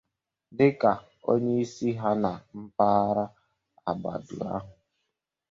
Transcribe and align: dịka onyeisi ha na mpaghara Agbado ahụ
dịka 0.57 0.91
onyeisi 1.31 1.87
ha 1.99 2.11
na 2.21 2.31
mpaghara 2.61 3.25
Agbado 3.89 4.35
ahụ 4.55 4.71